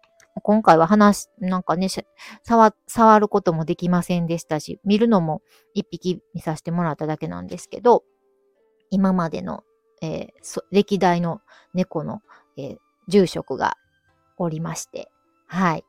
[0.41, 1.89] 今回は話、なんかね、
[2.43, 5.43] 触、触ることもできませんでしたし、見るのも
[5.75, 8.05] 一匹見させてもらっただけなんですけど、
[8.91, 9.65] 今までの、
[10.03, 11.41] えー、歴代の
[11.75, 12.23] 猫の、
[12.57, 12.77] えー、
[13.09, 13.77] 住職が
[14.39, 15.11] おりまして、
[15.47, 15.85] はい。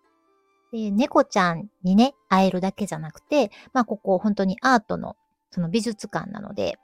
[0.71, 5.15] で、猫ちゃんにね、会えるだけじゃなくて、まあ、ここ本当にアートの、
[5.51, 6.77] その美術館なので、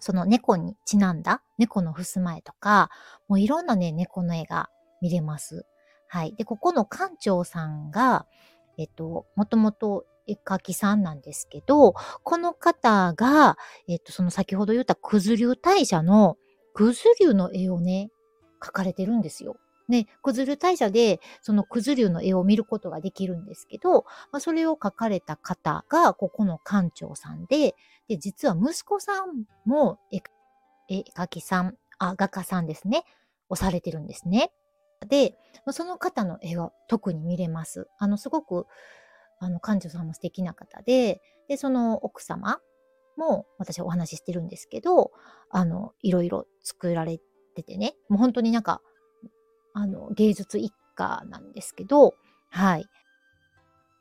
[0.00, 2.90] その猫にちなんだ猫の襖絵とか、
[3.28, 4.68] もういろんなね、猫の絵が
[5.00, 5.64] 見れます。
[6.08, 6.34] はい。
[6.36, 8.26] で、ここの館長さんが、
[8.78, 13.56] えっと、もともと絵描きさんなんですけど、この方が、
[13.88, 16.36] えっと、その先ほど言った九頭竜大社の
[16.74, 18.10] 九頭竜の絵をね、
[18.60, 19.56] 描かれてるんですよ。
[19.86, 27.74] ね、九頭竜大社で、その九頭竜の絵を見ることができるんですけど、まあ、それを描かれた方が、ここの館長さんで、
[28.08, 30.22] で、実は息子さんも絵
[30.90, 33.04] 描きさん、あ、画家さんですね、
[33.50, 34.50] をされてるんですね。
[35.06, 35.34] で、
[35.70, 37.88] その方の絵は特に見れます。
[37.98, 38.66] あの、すごく、
[39.38, 42.60] あの、館長さんも素敵な方で、で、その奥様
[43.16, 45.12] も私お話ししてるんですけど、
[45.50, 47.18] あの、いろいろ作られ
[47.54, 48.80] ててね、もう本当になんか、
[49.72, 52.14] あの、芸術一家なんですけど、
[52.50, 52.86] はい。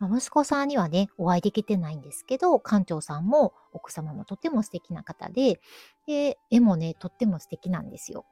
[0.02, 5.60] 息子さんにはね、お会いできてないんですけど、館長さんも奥様もとっても素敵な方で、
[6.08, 8.26] で、絵もね、とっても素敵なんですよ。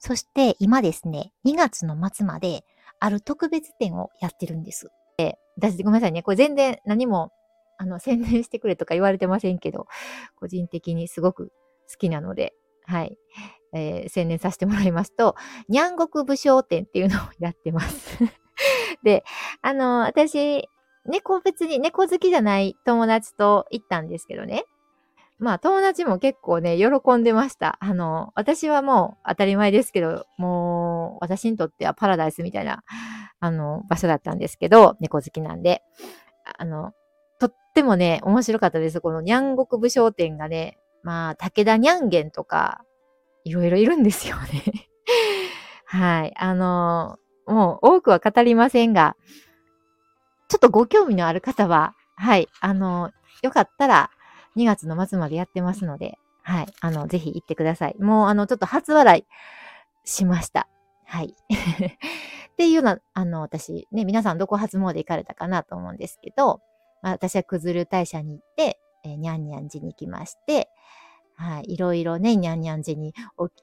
[0.00, 2.64] そして今ですね、2月の末まで
[2.98, 4.88] ある特別展をやってるんです。
[5.16, 7.30] で私ごめんなさいね、これ全然何も
[7.78, 9.86] あの宣伝してくれとか言われてませんけど、
[10.36, 11.52] 個人的にすごく
[11.90, 12.54] 好きなので、
[12.86, 13.16] はい。
[13.72, 15.36] えー、宣伝させてもらいますと、
[15.68, 18.18] にゃんごく武将展っていうのをやってます。
[19.04, 19.22] で、
[19.62, 20.68] あの、私、
[21.06, 24.64] 猫別に猫好きじゃない友達と行ったんですけどね。
[25.40, 27.78] まあ友達も結構ね、喜んでました。
[27.80, 32.84] あの、私はもう当たり前ですけど、もう私にとってはパラダイスみたいな、
[33.40, 35.82] あの、場所だったんですけど、猫好きなんで。
[36.58, 36.92] あの、
[37.38, 39.00] とってもね、面白かったです。
[39.00, 42.82] このにゃんごく武将店がね、まあ、武田にゃんげんとか、
[43.44, 44.62] いろいろいるんですよね。
[45.86, 46.34] はい。
[46.36, 49.16] あの、もう多くは語りませんが、
[50.48, 53.10] ちょっとご興味のある方は、はい、あの、
[53.42, 54.10] よかったら、
[54.62, 56.66] 2月の末までやってますので、はい。
[56.80, 57.96] あの、ぜひ行ってください。
[57.98, 59.24] もう、あの、ちょっと初笑い
[60.08, 60.68] しました。
[61.04, 61.34] はい。
[62.52, 66.60] っていうような、あの、私、ね、皆さんどこ初詣行かれたかなと思うんですけど、
[67.02, 70.68] まあ、私はくずる大社に行って、えー、にゃんにゃん寺に行きまして、
[71.36, 73.14] はい、いろいろね、にゃんにゃん寺に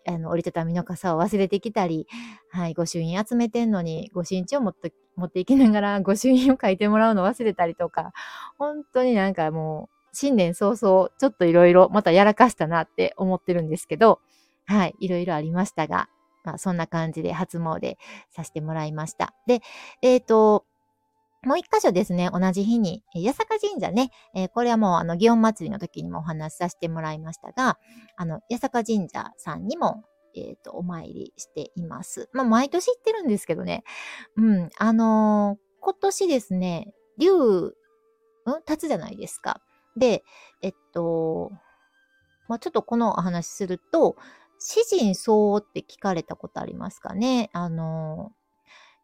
[0.07, 2.07] あの折りたたみの傘を忘れてきたり、
[2.49, 8.13] はい、御朱印集めてんのに、御朱印帳持って持っていきながら御朱印を書いてもらうの忘れたりとか、
[8.57, 14.19] 本当になんかもう、新年早々、ちょっといろいろまたやらかしたなって思ってるんですけど、
[14.65, 16.09] はい、いろいろありましたが、
[16.43, 17.97] まあ、そんな感じで初詣
[18.31, 19.35] させてもらいました。
[19.45, 19.61] で、
[20.01, 20.65] えっ、ー、と、
[21.43, 27.77] もう一箇所ですね、同じ日に、八坂神社ね、えー、これはもう、あの、祇園祭の時にもお話しさせてもらいましたが、
[28.15, 30.03] あの、八坂神社さんにも、
[30.35, 32.27] えっ、ー、と、お参りしています。
[32.33, 33.83] まあ、毎年行ってるんですけどね、
[34.35, 37.73] うん、あのー、今年ですね、竜、うん
[38.67, 39.61] 立つじゃないですか。
[39.97, 40.23] で、
[40.61, 41.51] えっと、
[42.47, 44.15] まあ、ちょっとこのお話すると、
[44.59, 47.49] 詩人相応って聞かれたことありますかね？
[47.53, 48.31] あの、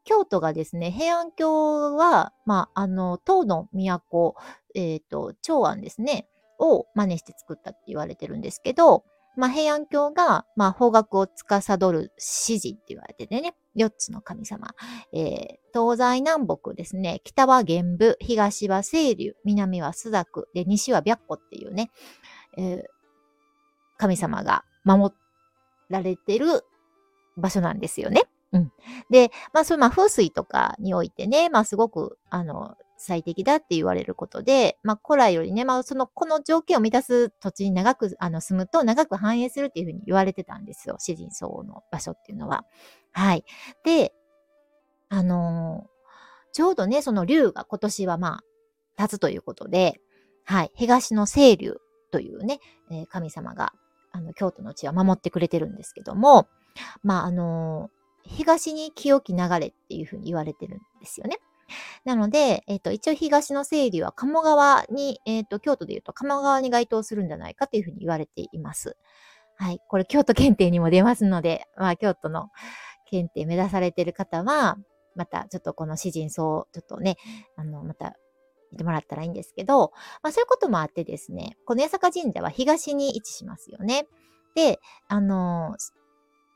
[0.04, 4.36] 京都がですね、平安京は、まあ、あの、唐の都、
[4.76, 6.28] えっ、ー、と、長安ですね、
[6.60, 14.76] を真似して作ったって言われてるんですけど、まあ、平安京が、まあ、方角を司る詩人って言われててね、4つの神様。
[15.12, 21.92] えー、東西南北ですね、北は玄武、東は清流、南は朱雀、で、西は白虎っていうね、
[22.58, 22.84] えー、
[23.98, 25.14] 神様が守
[25.90, 26.64] られてる
[27.38, 28.24] 場所なんですよね。
[28.52, 28.72] うん。
[29.10, 40.96] で、まあ、そういう、まあ、風水とかにおいてね、まあ、すごく、あの、最適だって言われることで、まあ、古来よりね、まあ、その、この条件を満たす土地に長く、あの、住むと長く繁栄するっていうふうに言われてたんですよ。
[41.00, 42.66] 詩人層の場所っていうのは。
[43.12, 43.44] はい。
[43.84, 44.14] で、
[45.10, 48.42] あのー、ちょうどね、その竜が今年はま
[48.98, 50.00] あ、立つということで、
[50.46, 51.78] はい、東の清流
[52.12, 52.60] というね、
[52.92, 53.74] えー、神様が、
[54.12, 56.48] あの、京都の地は守ってくれてるんですけども、
[57.02, 61.40] まあ、あのー、東に清き流れっていうふうに言われてるんですよね。
[62.06, 68.98] なので、えっ、ー、と、一応東の清流は鴨川に、えっ、ー、と、京都で言うと鴨川に該当するんじゃないかというふうに言われています。
[69.56, 69.80] はい。
[69.88, 72.50] これ、京都検定にも出ますので、まあ、京都の
[73.10, 74.78] 検定目指されている方は、
[75.16, 77.18] また、ちょっとこの詩人層、ちょっとね、
[77.56, 78.16] あの、また、
[78.72, 79.92] 見てもらったらいいんですけど、
[80.24, 84.08] まあ、そういうこともあってですね、この八坂神社は東に位置しますよね。
[84.56, 85.76] で、あの、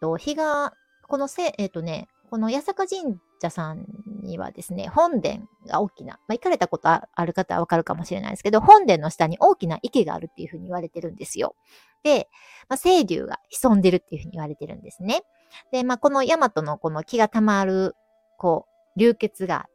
[0.01, 0.73] と、日が、
[1.07, 3.85] このせ、えっ、ー、とね、この八坂神社さん
[4.23, 11.55] にはですね、本殿が大きな、まあ、行かれたことある方はわかるかもしれないですけど、本殿の下に大きな池があるっていうふうに言われてるんですよ。
[12.03, 12.29] で、
[12.69, 15.23] まあ、清流が潜んでるっていうふうに言われてるんですね。
[15.71, 17.95] で、まあ、この大和のこの気が溜まる、
[18.37, 19.67] こう、流血が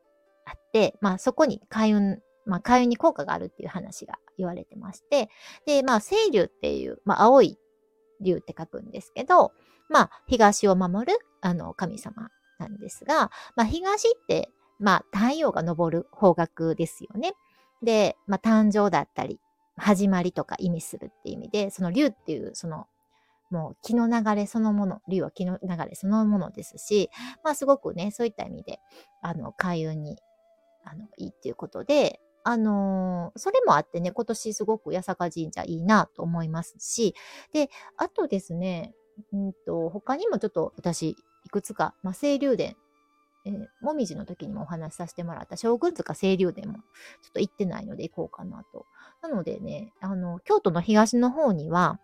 [0.44, 5.29] あって、まあ、そこに開運、まあ、開運に効果があるっていう話が言われてまして、
[5.66, 7.59] で、まあ、清流っていう、まあ、青い
[8.20, 9.53] 竜って書くんですけど、
[9.88, 12.31] まあ、東を守る、あの、神様
[12.62, 14.48] なんですが、まあ、東って、
[14.79, 17.35] まあ、太陽が昇る方角ですよね。
[17.83, 19.40] で、まあ、誕生だったり、
[19.77, 22.87] 始まりとか意味するっていう意味で、その竜っていう、その、
[23.51, 27.11] もう気の流れそのもの、竜は気の流れそのものですし、
[27.44, 28.81] まあすごくね、そういった意味で、
[29.20, 30.18] あの、開運に、
[30.85, 37.14] あの、いいっていうことで、あのー、それもあってね、今年すごく八坂神社いいなと思いますし、
[37.53, 38.94] で、あとですね、
[39.33, 42.72] うんと、他にもちょっと私、いくつか、まあ、清流殿、
[43.44, 46.83] えー、もみじの時にもお話しさせてもらった将軍塚清流殿もちょ
[47.31, 48.87] っと行ってないので行こうかなと。
[49.22, 51.98] なのでね、あの、京都の東の方には、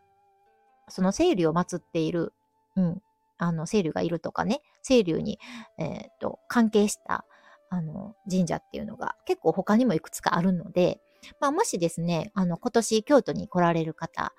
[0.89, 2.33] その清流を祀っている、
[2.77, 3.03] うん、
[3.39, 5.39] あの、清流がいるとかね、清流に、
[5.79, 7.25] えっ、ー、と、関係した、
[7.71, 11.01] あの、神社っていうのが結構他にもいくつかあるので、
[11.41, 14.33] まあ、もしですね、あの、今年京都に来られる方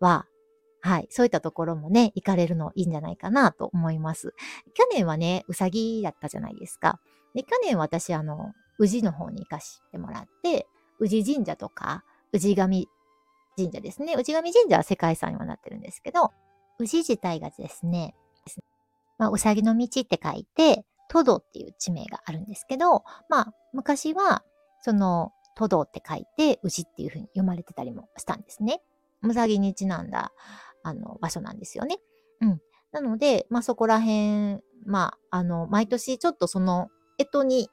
[0.00, 0.26] は、
[0.84, 1.06] はい。
[1.08, 4.34] そういったところもね、行かれるのいいんじゃないかなと思います。
[4.74, 7.00] 去年はね、うさぎだったじゃないですか。
[7.34, 10.66] で、去年私、あの、宇治の方に行かしてもらって、
[10.98, 12.86] 宇治神社とか、宇治神
[13.56, 14.14] 神社ですね。
[14.14, 16.32] 宇治神神社は世界遺産にはなってるんですけど、
[16.78, 18.14] 宇治自体がですね、
[19.16, 24.44] まあ、うさぎの道って書いて、トドっていう地名があるんですけど、まあ、昔は、
[24.82, 28.82] その、トドって書いて、宇治っていう風に読まれてたりもしたんですね。
[29.22, 30.32] うさぎにちなんだ
[30.84, 31.98] あの、場所なんですよね。
[32.40, 32.60] うん。
[32.92, 37.68] なので、まあ、そこら辺、まあ、あの、毎年ちょっとその、干支に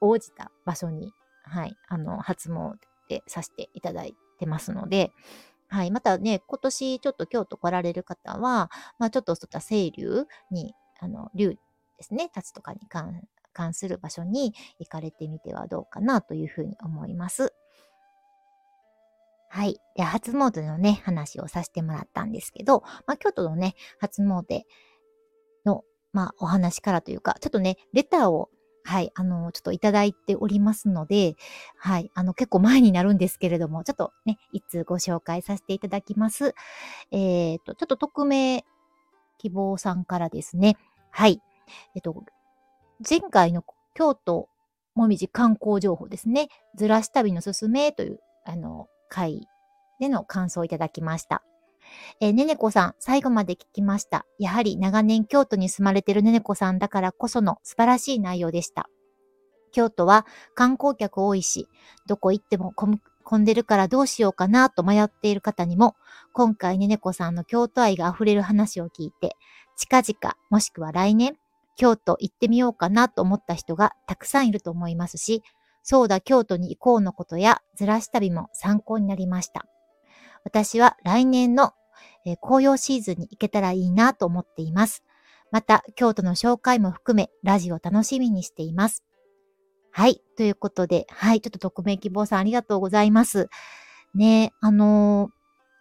[0.00, 2.74] 応じた場所に、はい、あの、初詣
[3.08, 5.12] でさせていただいてますので、
[5.68, 5.90] はい。
[5.90, 11.50] またね、今年ちょっと京都来られる方は、まあちょっとそういった清流に、あの、流
[11.96, 17.52] ですね、立つとかに関関する場所に行かれてみてはどうかなというふうに思います。
[19.52, 19.80] はい。
[19.96, 24.62] で、初詣のね、話をさせてもらったんですけど、まあ、京都のね、初詣
[25.66, 25.82] の、
[26.12, 28.48] まあ、お話からというか、ちょっとね、レターを、
[28.84, 31.34] はい、あの、ちょっといただいておりますので、
[31.76, 36.54] はい、あの、結構前になるんですけれども、ちょっとね、いつご紹介させていただきます。
[37.10, 38.64] えっ、ー、と、ちょっと匿名
[39.38, 40.76] 希望さんからですね、
[41.10, 41.42] はい、
[41.96, 42.24] えっ、と、
[43.08, 44.48] 前回の京都
[44.94, 49.46] もみじ観光情報ですね、ずらし旅のすすめという、あの、回
[49.98, 51.42] での感想をいただきました。
[52.20, 54.24] えー、ねねこさん、最後まで聞きました。
[54.38, 58.88] やはり長年京都に住まれてるねねこさんだからこその素晴らしい内容でした。
[59.72, 61.68] 京都は観光客多いし、
[62.06, 63.00] どこ行っても混
[63.40, 65.96] んでるからどうしようかなと迷っている方にも、
[66.32, 69.36] 今回ねねこさんの京都愛が溢れる話を聞いて、
[69.76, 71.36] 近々もしくは来年、
[71.76, 75.42] 京都行ってみようかなと思った人がたくさんいると思いますし、
[75.82, 79.66] そうだ京都に行こうのことやずらし旅も参考になりました。
[80.44, 81.72] 私は来年の、
[82.24, 85.04] えー、紅葉シーズンに行けたらいいなと思っています。
[85.50, 89.04] また、京都の紹介も含め、ラジオ楽しみにしています。
[89.90, 90.22] はい。
[90.36, 91.40] ということで、はい。
[91.40, 93.48] ちょっと匿名希望さんありがとうございます。
[94.14, 95.30] ねあのー、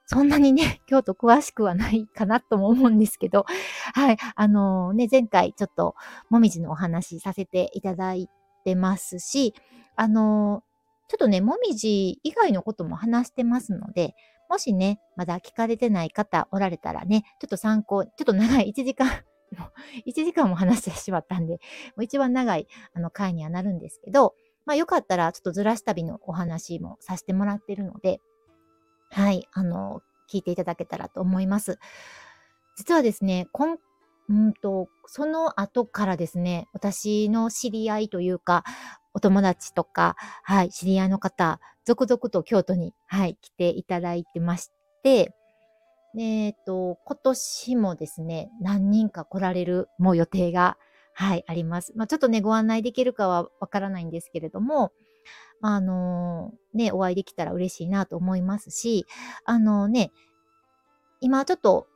[0.05, 3.45] そんなにね、 京都詳しくはないかなとも思うんですけど、
[3.93, 4.17] はい。
[4.35, 5.95] あのー、ね、前回ちょっと、
[6.29, 9.53] もみじのお話させていただいててますし、
[9.95, 10.63] あの、
[11.07, 14.15] ちょっとね、もみじ以外のことも話してますので、
[14.49, 19.07] もしね、まだ聞かれてない方おられたらね、ちょっと参考、ちょっと長い1時間
[20.07, 21.59] 1時間も話してしまったんで、も
[21.97, 24.35] う一番長いあの回にはなるんですけど、
[24.65, 28.21] まあよかったらちょっとずらし旅のお話もさせてもらってるので、
[29.11, 30.01] はい、あの、
[30.31, 31.79] 聞いていただけたらと思います。
[32.75, 33.77] 実はですね、今
[34.29, 38.63] うんと、その後からですね、私の知り合いというか、
[39.13, 44.69] お友達とか、はい、知り合いの方、続々と京都に、はい、来ていただいてまし
[45.03, 45.33] て、
[46.17, 50.77] えっ、と、今年もですね、何人か来られるもう予定が、
[51.13, 51.93] はい、あります。
[51.95, 54.91] まあ、ちょっとね、ご案内できるかはわからないんですけれども、
[55.61, 59.05] あのー、ね、お会いできたら嬉しいなと思いますし、
[59.43, 60.11] あのー、ね、
[61.19, 61.87] 今ちょっと、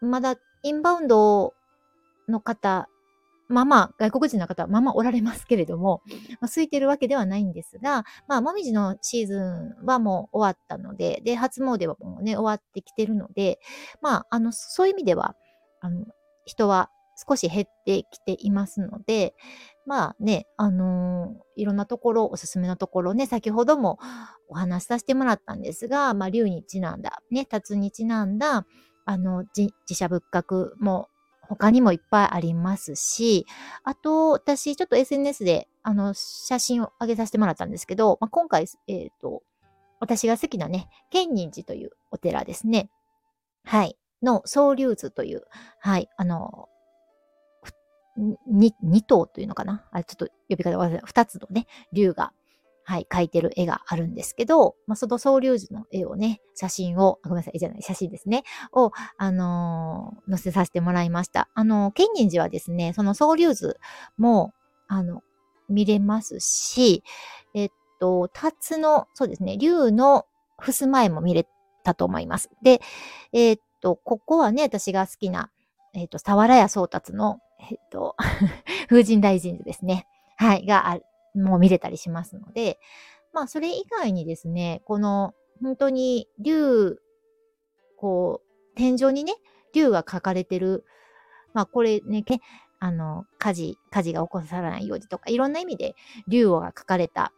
[0.00, 1.54] まだインバウンド
[2.28, 2.88] の方
[3.48, 6.02] まあまあ、外国人の方はまあまあおられますけれども、
[6.40, 13.58] まあ、空いてるわけではないんですが、まあ、もみじのシーズンはもう終わったので、で、初詣はもうね、終わってきてるので、
[14.00, 15.36] まあ、あの、そういう意味では、
[15.80, 16.06] あの、
[16.46, 16.90] 人は
[17.28, 19.34] 少し減ってきていますので、
[19.86, 23.98] まあね、あのー、いろんなところ、おすすめのところね、先ほども
[24.48, 28.66] お話しさせてもらったんですが、まあ、竜にちなんだ、ね、辰にちなんだ、
[29.04, 31.08] あの、自社仏閣も
[31.42, 33.46] 他にもいっぱいありますし、
[33.82, 39.42] あと、私、ちょっと SNS で、あの、写真を上げさせてもらったんですけど、まあ、今回、えっ、ー、と、
[40.00, 42.90] 私が好きなね、建仁寺というお寺ですね。
[43.64, 43.96] はい。
[44.22, 45.42] の、総龍図という、
[45.80, 46.68] はい、あの、
[48.16, 49.84] 2頭というのかな？
[49.90, 51.06] あちょっと呼び方忘れた。
[51.06, 52.32] 2つのね、竜が
[52.86, 61.48] はい、描いてる絵があるんですけど、まあ、その総龍図の絵をね、写真を、ごめんなさい、絵じゃない、写真ですね、を、あのー、載せさせてもらいました。
[61.54, 63.78] あのー、建仁寺はですね、その総龍図
[64.18, 64.52] も、
[64.86, 65.22] あの、
[65.68, 67.02] 見れますし、
[67.54, 67.70] えっ
[68.00, 70.26] と、辰の、そうですね、竜の
[70.58, 71.46] 襖絵も見れ
[71.84, 72.50] たと思います。
[72.62, 72.82] で、
[73.32, 75.50] えっと、ここはね、私が好きな、
[75.94, 78.14] えっと、沢良屋宗達の、えっと、
[78.90, 80.06] 風神大神図ですね。
[80.36, 81.04] はい、がある。
[81.34, 82.78] も見れたりしますので、
[83.32, 86.98] まあ、それ以外にですね、この、本当に竜、
[87.96, 89.34] こう、天井にね、
[89.72, 90.84] 竜が書かれてる、
[91.52, 92.24] まあ、これね、
[92.78, 95.94] あの、火事、火事が起こさないようにとか、いろんな意味で
[96.28, 97.32] 竜が書かれた、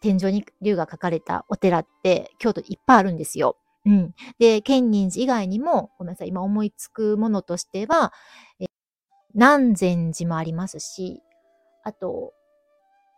[0.00, 3.56] 天井に竜が書かれたお寺って、京都いっぱいあるんですよ。
[3.84, 4.14] うん。
[4.38, 8.12] で、建仁寺以外にも、ごめんなさい、今思いつくものとしては、
[8.60, 8.66] え
[9.34, 11.22] 南禅寺もありますし、
[11.82, 12.32] あと、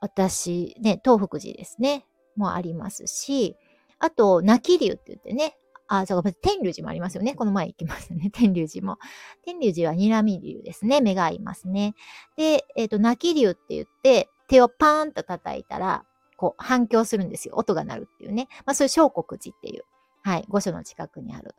[0.02, 2.04] 私、ね、東福寺ですね、
[2.36, 3.56] もありますし、
[4.00, 7.34] あと、泣き竜って言ってね、あ、そうか、天竜寺もありますよね。
[7.34, 8.30] この前行きましたね。
[8.34, 8.98] 天竜寺も。
[9.44, 11.00] 天竜寺は睨み竜ですね。
[11.00, 11.94] 目が合いますね。
[12.36, 16.04] で、えっ、ー、と、泣き竜って言って、手をパーンと叩いたら、
[16.36, 17.54] こう、反響するんですよ。
[17.56, 18.48] 音が鳴るっていうね。
[18.66, 19.84] まあ、そういう小国寺っていう、
[20.22, 21.54] はい、御所の近くにある。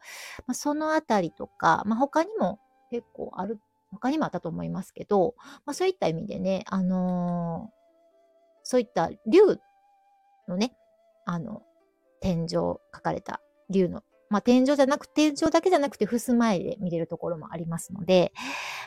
[0.47, 5.35] まあ、そのあたりとか、まあ、他にも結構ある、他にもあったと思いますけど、
[5.65, 7.82] まあ、そういった意味でね、あのー
[8.63, 9.59] そういった竜
[10.47, 10.73] のね、
[11.25, 11.61] あの、
[12.21, 18.33] 天井書かれた竜の、まあ、天井じゃなく、天井だけじゃなくて、襖絵で見れるところもありますので、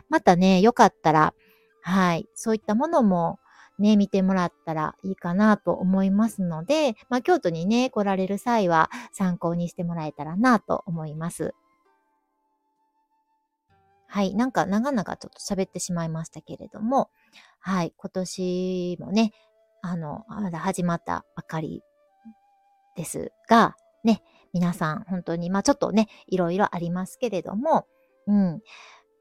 [0.08, 1.34] またね、よかったら、
[1.82, 3.38] はい、そういったものも
[3.78, 11.54] ね、見てもらったらいいかなと思いますので、まあ、京都にね、来られる際は参考にしてもらえたらなと思います。
[14.08, 14.34] はい。
[14.34, 17.10] なんか長々ちょっと喋ってしまいましたけれども、
[17.58, 17.92] はい。
[17.96, 19.32] 今年もね、
[19.87, 21.82] あの、まだ始まったばかり
[22.97, 24.22] ですが、ね、
[24.53, 27.87] 皆さん本当に、まあちょっとね、いろいろありますけれども、
[28.26, 28.61] うん。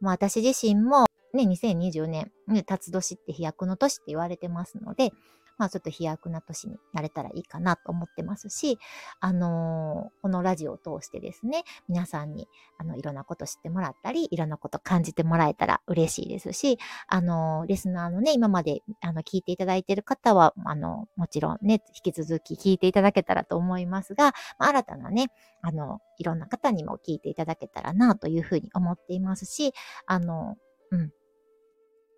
[0.02, 5.12] まあ私自身もね、2020年、ね、辰年って飛躍の年って言われてますので、
[5.58, 8.78] まあちょっと飛躍な年になれたらいいかなと思ってますし、
[9.20, 12.48] あのー、このラジオを通してですね、皆さんに、
[12.78, 16.78] あの、いろんなこと知ってもらったり、いろんなこと感じてもらえたら嬉しいですし、
[17.08, 25.28] あのー、リスナーのね、今まで、あの、聞いていただいている方は、あの、もちろんね、引き続き聞いていただけたらと思いますが、まあ、新たなね、
[25.62, 29.74] あの、いろんな方にも聞いていただけたらなというふうに思っていますし、
[30.06, 30.56] あの、
[30.92, 31.12] うん、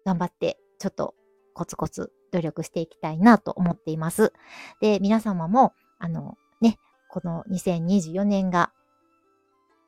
[0.06, 1.16] 頑張って、ちょっと
[1.54, 4.34] コツコツ努力していきたいなと思っています。
[4.82, 6.78] で、皆様も、あの、ね、
[7.10, 8.72] この2024年が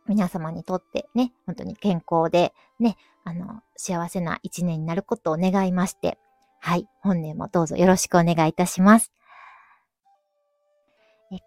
[0.08, 6.18] 皆様にとってね、本当に健康でね、あの、幸せな一年になることを願いまして、
[6.60, 9.12] はい、本年もどうぞよろしくお願いいたします。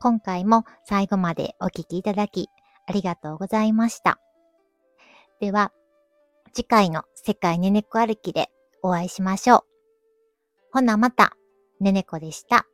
[0.00, 2.48] 今回も最後までお聴きいただき
[2.86, 4.20] ありがとうございました。
[5.40, 5.72] では、
[6.52, 8.50] 次回の世界ねねこ歩きで
[8.82, 9.71] お会いしましょう。
[10.72, 11.36] ほなまた、
[11.80, 12.66] ねねこでした。